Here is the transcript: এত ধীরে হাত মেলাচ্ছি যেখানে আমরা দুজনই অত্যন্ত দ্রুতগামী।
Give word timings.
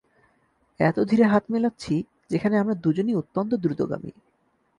এত 0.79 0.97
ধীরে 0.99 1.23
হাত 1.23 1.43
মেলাচ্ছি 1.49 1.93
যেখানে 2.29 2.55
আমরা 2.57 2.75
দুজনই 2.75 3.15
অত্যন্ত 3.15 3.51
দ্রুতগামী। 3.53 4.11